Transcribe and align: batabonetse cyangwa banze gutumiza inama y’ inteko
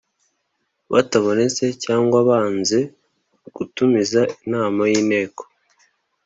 batabonetse 0.91 1.63
cyangwa 1.83 2.17
banze 2.29 2.79
gutumiza 3.55 4.21
inama 4.43 4.81
y’ 4.91 4.93
inteko 5.01 5.41